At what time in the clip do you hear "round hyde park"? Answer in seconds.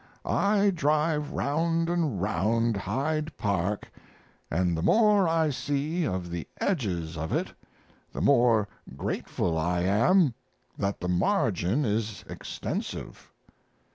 2.19-3.91